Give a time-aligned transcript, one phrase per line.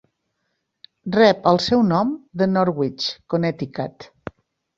[1.15, 4.11] Rep el seu nom de Norwich, Connecticut.